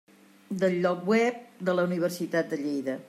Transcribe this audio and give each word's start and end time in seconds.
Del 0.63 0.77
lloc 0.85 1.03
web 1.11 1.37
de 1.69 1.77
la 1.81 1.85
Universitat 1.91 2.51
de 2.55 2.61
Lleida. 2.65 2.99